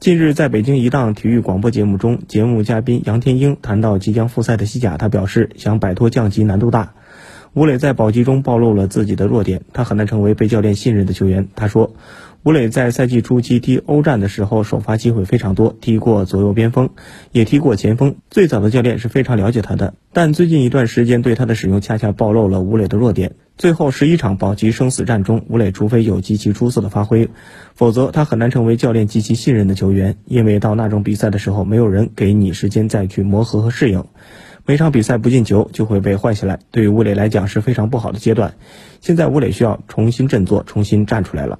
[0.00, 6.94] 近日，在北京一档体育广播节目中，节目嘉宾杨天鹰谈到即将复赛的西甲，他表示想摆脱降级难度大。
[7.52, 11.48] 吴磊在保级中暴露了自己的弱点，他很难成为被教练信任的球员。
[11.54, 11.94] 他说，
[12.44, 16.88] 吴磊在赛季初期踢欧战的时候，首发机会非常多，踢过左右边锋，
[17.30, 18.16] 也踢过前锋。
[18.30, 23.32] 最早的教练是非常了解他的，但最近一段时间对他的使用恰恰暴露了吴磊的弱点。
[23.60, 27.28] 最后十一场保级生死战中，吴磊除非有极其出色的发挥，
[27.74, 30.16] 否则他很难成为教练极其信任的球员。
[30.24, 34.02] 因为到那种比赛的时候，没有人给你时间再去磨合和适应，
[34.64, 38.54] 每场比赛不进球就会被换下来，对于吴磊来讲是非常不好的阶段。
[39.02, 41.58] 现在吴磊需要重新振作，重新站出来了。